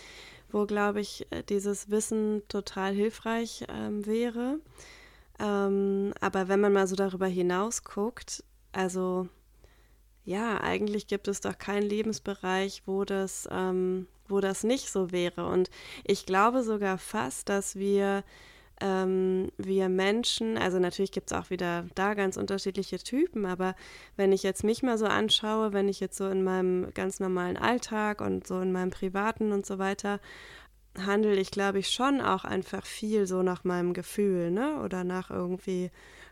[0.51, 4.59] wo glaube ich, dieses Wissen total hilfreich ähm, wäre.
[5.39, 8.43] Ähm, aber wenn man mal so darüber hinaus guckt,
[8.73, 9.29] also
[10.25, 15.47] ja, eigentlich gibt es doch keinen Lebensbereich, wo das, ähm, wo das nicht so wäre.
[15.47, 15.69] Und
[16.05, 18.25] ich glaube sogar fast, dass wir
[18.81, 23.75] ähm, wir Menschen, also natürlich gibt es auch wieder da ganz unterschiedliche Typen, aber
[24.17, 27.57] wenn ich jetzt mich mal so anschaue, wenn ich jetzt so in meinem ganz normalen
[27.57, 30.21] Alltag und so in meinem privaten und so weiter
[31.05, 34.81] handle ich, glaube ich, schon auch einfach viel so nach meinem Gefühl, ne?
[34.83, 35.91] Oder nach irgendwie,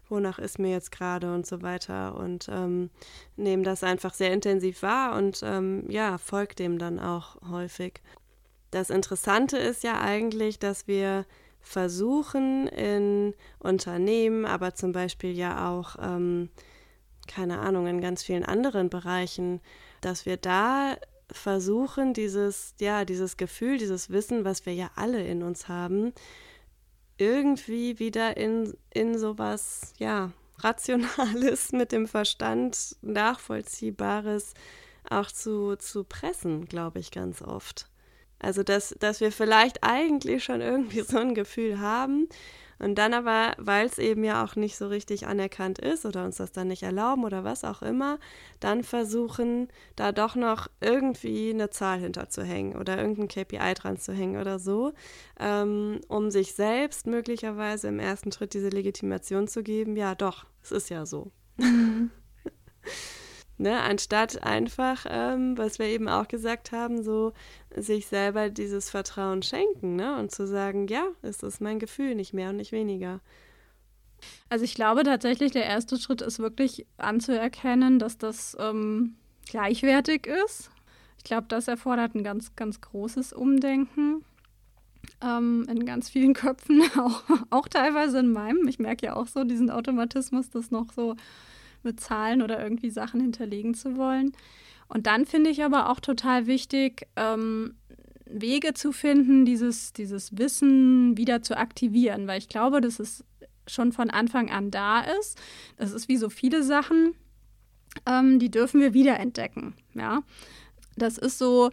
[0.09, 2.90] wonach ist mir jetzt gerade und so weiter und ähm,
[3.37, 8.00] nehme das einfach sehr intensiv wahr und ähm, ja, folgt dem dann auch häufig.
[8.70, 11.26] Das Interessante ist ja eigentlich, dass wir
[11.64, 16.50] versuchen in Unternehmen, aber zum Beispiel ja auch, ähm,
[17.27, 19.61] keine Ahnung, in ganz vielen anderen Bereichen,
[20.00, 20.96] dass wir da
[21.33, 26.12] versuchen, dieses, ja, dieses Gefühl, dieses Wissen, was wir ja alle in uns haben,
[27.16, 34.55] irgendwie wieder in, in sowas, ja, Rationales mit dem Verstand, Nachvollziehbares
[35.09, 37.88] auch zu, zu pressen, glaube ich, ganz oft.
[38.44, 42.28] Also, dass, dass wir vielleicht eigentlich schon irgendwie so ein Gefühl haben
[42.78, 46.37] und dann aber, weil es eben ja auch nicht so richtig anerkannt ist oder uns
[46.37, 48.18] das dann nicht erlauben oder was auch immer,
[48.61, 54.38] dann versuchen, da doch noch irgendwie eine Zahl hinterzuhängen oder irgendein KPI dran zu hängen
[54.38, 54.92] oder so,
[55.40, 60.70] ähm, um sich selbst möglicherweise im ersten Schritt diese Legitimation zu geben, ja doch, es
[60.70, 61.30] ist ja so.
[63.56, 67.32] Ne, anstatt einfach, ähm, was wir eben auch gesagt haben, so
[67.76, 70.18] sich selber dieses Vertrauen schenken ne?
[70.18, 73.20] und zu sagen, ja, es ist mein Gefühl, nicht mehr und nicht weniger.
[74.48, 79.14] Also ich glaube tatsächlich, der erste Schritt ist wirklich anzuerkennen, dass das ähm,
[79.48, 80.70] gleichwertig ist.
[81.18, 84.24] Ich glaube, das erfordert ein ganz, ganz großes Umdenken
[85.22, 88.66] ähm, in ganz vielen Köpfen, auch, auch teilweise in meinem.
[88.68, 91.16] Ich merke ja auch so diesen Automatismus, das noch so
[91.84, 94.32] mit Zahlen oder irgendwie Sachen hinterlegen zu wollen.
[94.88, 97.74] Und dann finde ich aber auch total wichtig, ähm,
[98.26, 103.24] Wege zu finden, dieses, dieses Wissen wieder zu aktivieren, weil ich glaube, dass es
[103.66, 105.38] schon von Anfang an da ist.
[105.76, 107.14] Das ist wie so viele Sachen,
[108.06, 109.74] ähm, die dürfen wir wiederentdecken.
[109.94, 110.22] Ja,
[110.96, 111.70] das ist so.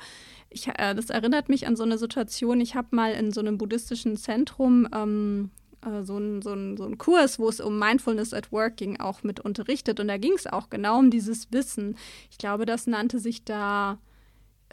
[0.49, 2.59] Ich, äh, das erinnert mich an so eine Situation.
[2.59, 5.51] Ich habe mal in so einem buddhistischen Zentrum ähm,
[5.85, 9.23] äh, so ein, so, so ein Kurs, wo es um Mindfulness at Work ging, auch
[9.23, 9.99] mit unterrichtet.
[9.99, 11.97] Und da ging es auch genau um dieses Wissen.
[12.29, 13.97] Ich glaube, das nannte sich da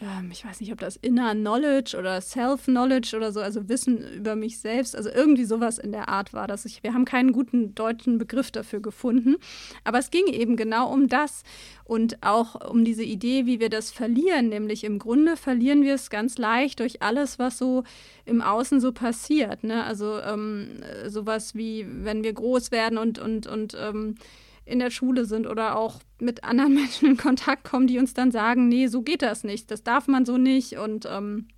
[0.03, 4.37] ähm, ich weiß nicht, ob das Inner Knowledge oder Self-Knowledge oder so, also Wissen über
[4.37, 6.65] mich selbst, also irgendwie sowas in der Art war das.
[6.65, 9.37] Ich, wir haben keinen guten deutschen Begriff dafür gefunden,
[9.85, 11.43] aber es ging eben genau um das
[11.85, 16.11] und auch um diese Idee, wie wir das verlieren, nämlich im Grunde verlieren wir es
[16.11, 17.85] ganz leicht durch alles, was so
[18.25, 19.65] im Außen so passiert.
[19.65, 19.85] Ne?
[19.85, 24.17] Also ähm, sowas wie, wenn wir groß werden und, und, und ähm,
[24.69, 28.31] in der Schule sind oder auch mit anderen Menschen in Kontakt kommen, die uns dann
[28.31, 31.49] sagen, nee, so geht das nicht, das darf man so nicht und ähm,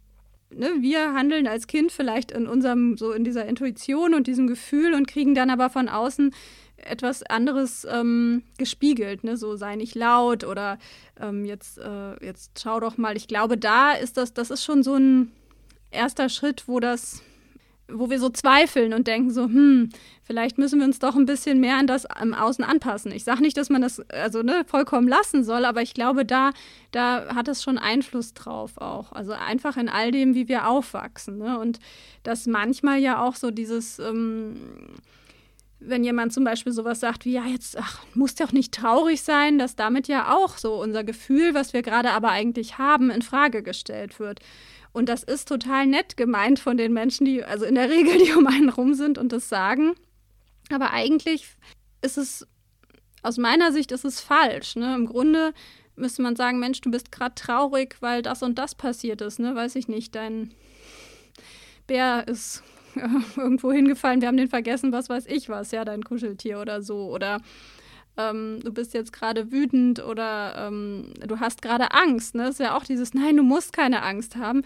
[0.50, 4.94] ne, wir handeln als Kind vielleicht in unserem, so in dieser Intuition und diesem Gefühl
[4.94, 6.32] und kriegen dann aber von außen
[6.76, 9.36] etwas anderes ähm, gespiegelt, ne?
[9.36, 10.78] so sei nicht laut oder
[11.20, 13.16] ähm, jetzt, äh, jetzt schau doch mal.
[13.16, 15.30] Ich glaube, da ist das, das ist schon so ein
[15.90, 17.22] erster Schritt, wo das
[17.92, 19.90] wo wir so zweifeln und denken so, hm,
[20.22, 23.12] vielleicht müssen wir uns doch ein bisschen mehr an das im Außen anpassen.
[23.12, 26.50] Ich sage nicht, dass man das also ne, vollkommen lassen soll, aber ich glaube, da,
[26.92, 29.12] da hat es schon Einfluss drauf auch.
[29.12, 31.38] Also einfach in all dem, wie wir aufwachsen.
[31.38, 31.58] Ne?
[31.58, 31.78] Und
[32.22, 34.56] dass manchmal ja auch so dieses ähm,
[35.80, 39.58] wenn jemand zum Beispiel sowas sagt wie, ja, jetzt ach, muss doch nicht traurig sein,
[39.58, 43.62] dass damit ja auch so unser Gefühl, was wir gerade aber eigentlich haben, in Frage
[43.62, 44.40] gestellt wird.
[44.92, 48.32] Und das ist total nett gemeint von den Menschen, die, also in der Regel, die
[48.32, 49.94] um einen rum sind und das sagen.
[50.70, 51.46] Aber eigentlich
[52.02, 52.46] ist es,
[53.22, 54.76] aus meiner Sicht ist es falsch.
[54.76, 54.94] Ne?
[54.94, 55.52] Im Grunde
[55.96, 59.38] müsste man sagen, Mensch, du bist gerade traurig, weil das und das passiert ist.
[59.38, 59.54] Ne?
[59.54, 60.54] Weiß ich nicht, dein
[61.86, 62.62] Bär ist
[63.36, 67.10] irgendwo hingefallen, wir haben den vergessen, was weiß ich was, ja, dein Kuscheltier oder so.
[67.10, 67.40] Oder
[68.16, 72.34] ähm, du bist jetzt gerade wütend oder ähm, du hast gerade Angst.
[72.34, 72.44] Ne?
[72.44, 74.62] Das ist ja auch dieses, nein, du musst keine Angst haben.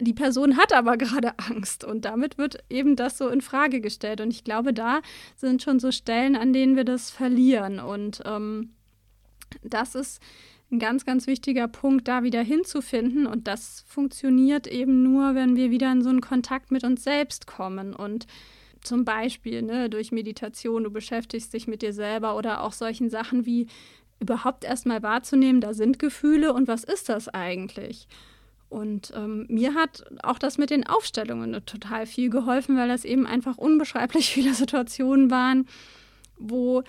[0.00, 4.20] Die Person hat aber gerade Angst und damit wird eben das so in Frage gestellt.
[4.20, 5.00] Und ich glaube, da
[5.36, 7.80] sind schon so Stellen, an denen wir das verlieren.
[7.80, 8.70] Und ähm,
[9.62, 10.20] das ist
[10.70, 13.26] ein ganz, ganz wichtiger Punkt, da wieder hinzufinden.
[13.26, 17.46] Und das funktioniert eben nur, wenn wir wieder in so einen Kontakt mit uns selbst
[17.46, 17.94] kommen.
[17.94, 18.26] Und
[18.88, 23.44] zum Beispiel ne, durch Meditation, du beschäftigst dich mit dir selber oder auch solchen Sachen
[23.44, 23.66] wie
[24.18, 28.08] überhaupt erstmal wahrzunehmen, da sind Gefühle und was ist das eigentlich?
[28.70, 33.26] Und ähm, mir hat auch das mit den Aufstellungen total viel geholfen, weil das eben
[33.26, 35.68] einfach unbeschreiblich viele Situationen waren,
[36.38, 36.82] wo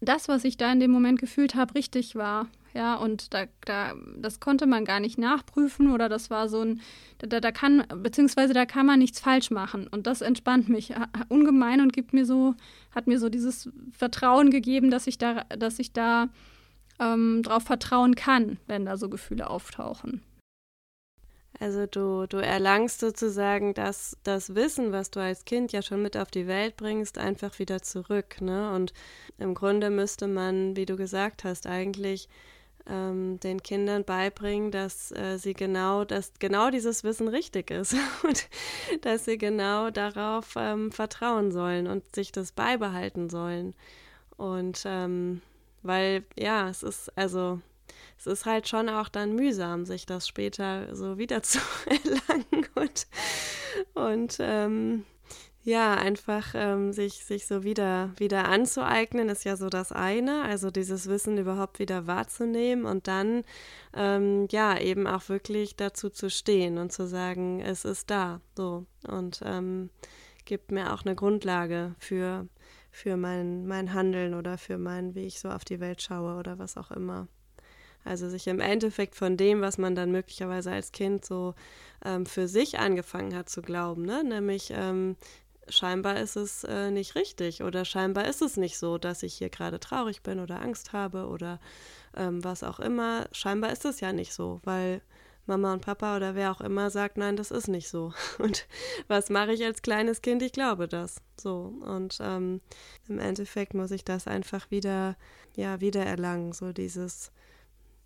[0.00, 2.48] das, was ich da in dem Moment gefühlt habe, richtig war.
[2.74, 6.80] Ja, und da, da, das konnte man gar nicht nachprüfen oder das war so ein,
[7.18, 9.86] da, da kann, beziehungsweise da kann man nichts falsch machen.
[9.86, 10.92] Und das entspannt mich
[11.28, 12.56] ungemein und gibt mir so,
[12.92, 16.28] hat mir so dieses Vertrauen gegeben, dass ich da, dass ich da
[16.98, 20.22] ähm, drauf vertrauen kann, wenn da so Gefühle auftauchen.
[21.60, 26.16] Also du, du erlangst sozusagen das, das Wissen, was du als Kind ja schon mit
[26.16, 28.40] auf die Welt bringst, einfach wieder zurück.
[28.40, 28.72] Ne?
[28.72, 28.92] Und
[29.38, 32.28] im Grunde müsste man, wie du gesagt hast, eigentlich
[32.88, 38.48] ähm, den Kindern beibringen, dass äh, sie genau, dass genau dieses Wissen richtig ist und
[39.02, 43.74] dass sie genau darauf ähm, vertrauen sollen und sich das beibehalten sollen.
[44.36, 45.40] Und ähm,
[45.82, 47.60] weil, ja, es ist, also,
[48.18, 53.06] es ist halt schon auch dann mühsam, sich das später so wieder zu erlangen und,
[53.94, 55.04] und ähm,
[55.64, 60.70] ja, einfach ähm, sich, sich so wieder, wieder anzueignen, ist ja so das eine, also
[60.70, 63.44] dieses Wissen überhaupt wieder wahrzunehmen und dann
[63.94, 68.84] ähm, ja eben auch wirklich dazu zu stehen und zu sagen, es ist da, so
[69.08, 69.88] und ähm,
[70.44, 72.46] gibt mir auch eine Grundlage für,
[72.90, 76.58] für mein, mein Handeln oder für mein, wie ich so auf die Welt schaue oder
[76.58, 77.26] was auch immer.
[78.04, 81.54] Also sich im Endeffekt von dem, was man dann möglicherweise als Kind so
[82.04, 84.22] ähm, für sich angefangen hat zu glauben, ne?
[84.22, 85.16] nämlich ähm,
[85.68, 89.50] scheinbar ist es äh, nicht richtig oder scheinbar ist es nicht so, dass ich hier
[89.50, 91.60] gerade traurig bin oder Angst habe oder
[92.16, 93.26] ähm, was auch immer.
[93.32, 95.02] Scheinbar ist es ja nicht so, weil
[95.46, 98.12] Mama und Papa oder wer auch immer sagt, nein, das ist nicht so.
[98.38, 98.66] Und
[99.08, 100.42] was mache ich als kleines Kind?
[100.42, 101.20] Ich glaube das.
[101.38, 101.74] So.
[101.82, 102.60] Und ähm,
[103.08, 105.16] im Endeffekt muss ich das einfach wieder,
[105.54, 106.52] ja, wieder erlangen.
[106.52, 107.30] So dieses,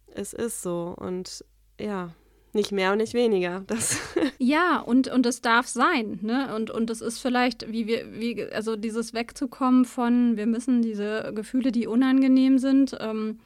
[0.09, 0.95] es ist so.
[0.99, 1.45] Und
[1.79, 2.13] ja,
[2.53, 3.63] nicht mehr und nicht weniger.
[3.67, 3.99] Das
[4.39, 6.19] ja, und, und es darf sein.
[6.23, 6.55] Ne?
[6.55, 11.33] Und, und es ist vielleicht, wie wir, wie, also dieses Wegzukommen von, wir müssen diese
[11.35, 13.39] Gefühle, die unangenehm sind, ähm,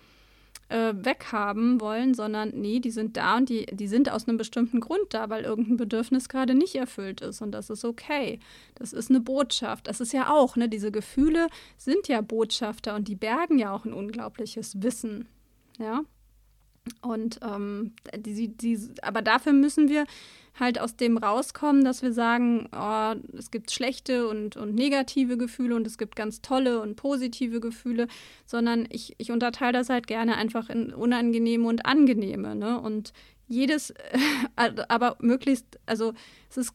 [0.72, 4.80] äh, weghaben wollen, sondern nee, die sind da und die, die sind aus einem bestimmten
[4.80, 7.42] Grund da, weil irgendein Bedürfnis gerade nicht erfüllt ist.
[7.42, 8.40] Und das ist okay.
[8.76, 9.86] Das ist eine Botschaft.
[9.86, 13.84] Das ist ja auch, ne, diese Gefühle sind ja Botschafter und die bergen ja auch
[13.84, 15.28] ein unglaubliches Wissen.
[15.78, 16.04] Ja.
[17.00, 20.04] Und ähm, die, die, aber dafür müssen wir
[20.58, 25.76] halt aus dem rauskommen, dass wir sagen, oh, es gibt schlechte und, und negative Gefühle
[25.76, 28.06] und es gibt ganz tolle und positive Gefühle,
[28.44, 32.54] sondern ich, ich unterteile das halt gerne einfach in unangenehme und angenehme.
[32.54, 32.80] Ne?
[32.80, 33.12] Und
[33.48, 33.94] jedes,
[34.88, 36.12] aber möglichst, also
[36.50, 36.74] es ist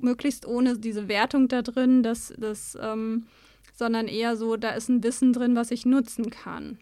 [0.00, 3.26] möglichst ohne diese Wertung da drin, dass das, ähm,
[3.74, 6.78] sondern eher so, da ist ein Wissen drin, was ich nutzen kann.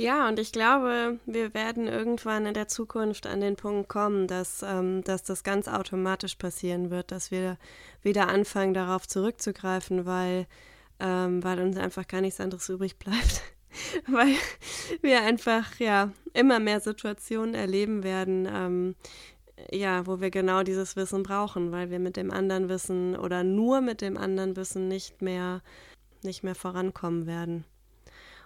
[0.00, 4.62] Ja, und ich glaube, wir werden irgendwann in der Zukunft an den Punkt kommen, dass,
[4.62, 7.58] ähm, dass das ganz automatisch passieren wird, dass wir
[8.00, 10.46] wieder anfangen, darauf zurückzugreifen, weil,
[11.00, 13.42] ähm, weil uns einfach gar nichts anderes übrig bleibt.
[14.06, 14.36] weil
[15.02, 18.94] wir einfach ja immer mehr Situationen erleben werden, ähm,
[19.70, 23.82] ja, wo wir genau dieses Wissen brauchen, weil wir mit dem anderen Wissen oder nur
[23.82, 25.60] mit dem anderen Wissen nicht mehr,
[26.22, 27.66] nicht mehr vorankommen werden.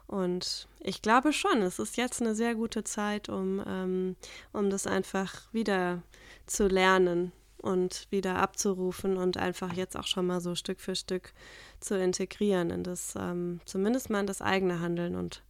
[0.06, 4.16] Und ich glaube schon, es ist jetzt eine sehr gute Zeit, um, ähm,
[4.52, 6.02] um das einfach wieder
[6.46, 7.32] zu lernen
[7.64, 11.32] und wieder abzurufen und einfach jetzt auch schon mal so Stück für Stück
[11.80, 15.42] zu integrieren in das, ähm, zumindest mal in das eigene Handeln und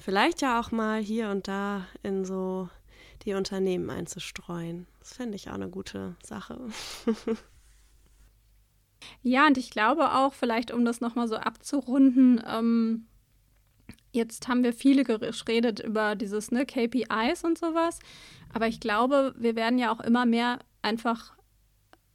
[0.00, 2.68] vielleicht ja auch mal hier und da in so
[3.24, 4.86] die Unternehmen einzustreuen.
[5.00, 6.60] Das fände ich auch eine gute Sache.
[9.22, 13.06] ja, und ich glaube auch, vielleicht um das nochmal so abzurunden, ähm,
[14.14, 17.98] Jetzt haben wir viele geredet über dieses ne, KPIs und sowas,
[18.52, 21.32] aber ich glaube, wir werden ja auch immer mehr einfach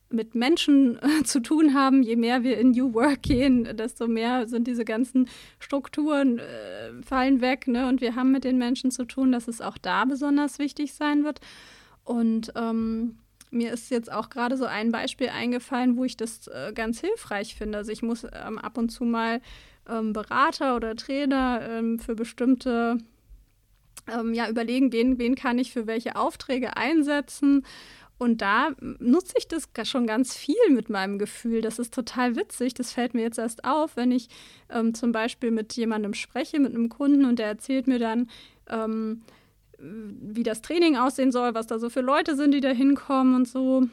[0.09, 2.01] mit Menschen zu tun haben.
[2.01, 5.27] Je mehr wir in New Work gehen, desto mehr sind diese ganzen
[5.59, 7.67] Strukturen äh, fallen weg.
[7.67, 7.89] Ne?
[7.89, 11.25] Und wir haben mit den Menschen zu tun, dass es auch da besonders wichtig sein
[11.25, 11.41] wird.
[12.05, 13.17] Und ähm,
[13.51, 17.55] mir ist jetzt auch gerade so ein Beispiel eingefallen, wo ich das äh, ganz hilfreich
[17.55, 17.79] finde.
[17.79, 19.41] Also ich muss ähm, ab und zu mal
[19.89, 22.97] ähm, Berater oder Trainer ähm, für bestimmte
[24.07, 27.65] ähm, ja, überlegen, wen, wen kann ich für welche Aufträge einsetzen.
[28.17, 31.61] Und da nutze ich das schon ganz viel mit meinem Gefühl.
[31.61, 32.73] Das ist total witzig.
[32.73, 34.27] Das fällt mir jetzt erst auf, wenn ich
[34.69, 38.29] ähm, zum Beispiel mit jemandem spreche, mit einem Kunden und der erzählt mir dann,
[38.67, 39.21] ähm,
[39.79, 43.47] wie das Training aussehen soll, was da so für Leute sind, die da hinkommen und
[43.47, 43.87] so.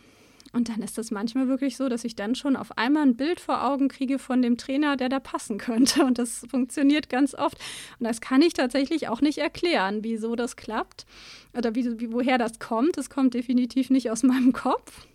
[0.53, 3.41] Und dann ist das manchmal wirklich so, dass ich dann schon auf einmal ein Bild
[3.41, 6.05] vor Augen kriege von dem Trainer, der da passen könnte.
[6.05, 7.59] Und das funktioniert ganz oft.
[7.99, 11.07] Und das kann ich tatsächlich auch nicht erklären, wieso das klappt
[11.57, 12.97] oder wie, woher das kommt.
[12.97, 15.07] Das kommt definitiv nicht aus meinem Kopf.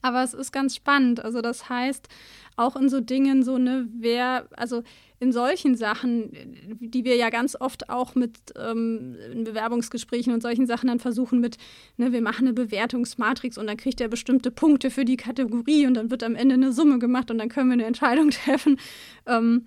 [0.00, 1.24] Aber es ist ganz spannend.
[1.24, 2.08] Also das heißt,
[2.56, 4.82] auch in so Dingen, so eine, wer, also
[5.20, 6.32] in solchen Sachen,
[6.80, 11.58] die wir ja ganz oft auch mit ähm, Bewerbungsgesprächen und solchen Sachen dann versuchen mit,
[11.96, 15.94] ne, wir machen eine Bewertungsmatrix und dann kriegt er bestimmte Punkte für die Kategorie und
[15.94, 18.78] dann wird am Ende eine Summe gemacht und dann können wir eine Entscheidung treffen.
[19.26, 19.66] Ähm,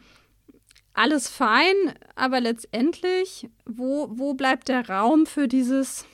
[0.94, 1.76] alles fein,
[2.16, 6.06] aber letztendlich, wo, wo bleibt der Raum für dieses,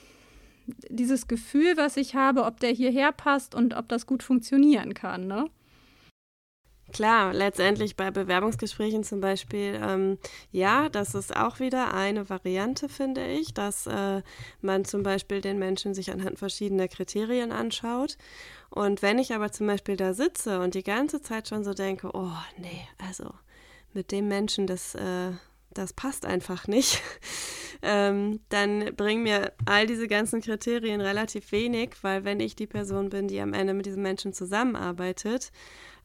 [0.66, 5.26] dieses Gefühl, was ich habe, ob der hierher passt und ob das gut funktionieren kann,
[5.26, 5.46] ne?
[6.92, 10.18] Klar, letztendlich bei Bewerbungsgesprächen zum Beispiel, ähm,
[10.50, 14.22] ja, das ist auch wieder eine Variante, finde ich, dass äh,
[14.60, 18.18] man zum Beispiel den Menschen sich anhand verschiedener Kriterien anschaut.
[18.68, 22.10] Und wenn ich aber zum Beispiel da sitze und die ganze Zeit schon so denke,
[22.12, 23.32] oh nee, also
[23.94, 25.32] mit dem Menschen, das, äh,
[25.74, 27.02] das passt einfach nicht,
[27.82, 33.08] ähm, dann bringen mir all diese ganzen Kriterien relativ wenig, weil wenn ich die Person
[33.10, 35.52] bin, die am Ende mit diesem Menschen zusammenarbeitet,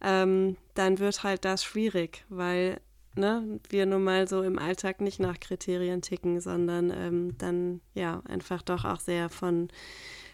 [0.02, 2.80] ähm, dann wird halt das schwierig, weil
[3.18, 8.22] ne, wir nun mal so im Alltag nicht nach Kriterien ticken, sondern ähm, dann ja
[8.28, 9.70] einfach doch auch sehr von,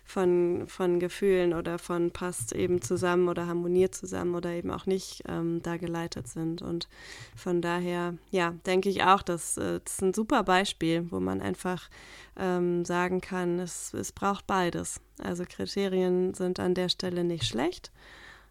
[0.04, 5.24] von, von Gefühlen oder von passt eben zusammen oder harmoniert zusammen oder eben auch nicht
[5.28, 6.62] ähm, da geleitet sind.
[6.62, 6.88] Und
[7.36, 11.42] von daher, ja, denke ich auch, dass äh, das ist ein super Beispiel, wo man
[11.42, 11.90] einfach
[12.38, 15.00] ähm, sagen kann, es, es braucht beides.
[15.20, 17.92] Also Kriterien sind an der Stelle nicht schlecht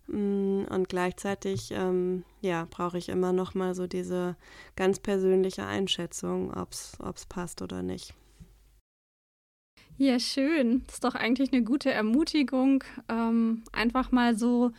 [0.08, 4.36] Mm, und gleichzeitig, ähm, ja, brauche ich immer noch mal so diese
[4.76, 8.14] ganz persönliche Einschätzung, ob es passt oder nicht.
[9.98, 10.82] Ja, schön.
[10.86, 14.72] Das ist doch eigentlich eine gute Ermutigung, ähm, einfach mal so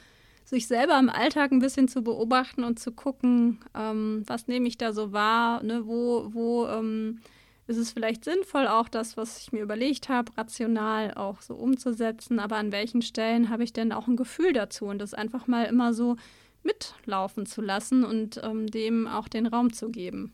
[0.46, 4.78] sich selber im Alltag ein bisschen zu beobachten und zu gucken, ähm, was nehme ich
[4.78, 7.22] da so wahr, ne, wo, wo ähm,
[7.68, 12.40] ist es vielleicht sinnvoll, auch das, was ich mir überlegt habe, rational auch so umzusetzen.
[12.40, 15.64] Aber an welchen Stellen habe ich denn auch ein Gefühl dazu und das einfach mal
[15.64, 16.18] immer so
[16.64, 20.34] mitlaufen zu lassen und ähm, dem auch den Raum zu geben.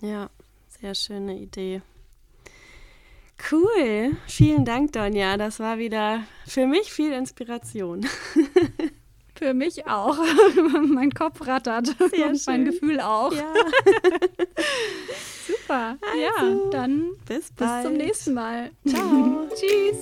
[0.00, 0.30] Ja,
[0.68, 1.82] sehr schöne Idee.
[3.50, 4.16] Cool.
[4.26, 5.36] Vielen Dank, Donja.
[5.36, 8.06] Das war wieder für mich viel Inspiration.
[9.40, 10.18] Für mich auch.
[10.86, 12.42] mein Kopf rattert Sehr und schön.
[12.46, 13.32] mein Gefühl auch.
[13.32, 13.54] Ja.
[15.46, 15.96] Super.
[16.02, 18.70] Also, ja, dann bis, bis zum nächsten Mal.
[18.86, 19.48] Ciao.
[19.48, 19.96] Tschüss.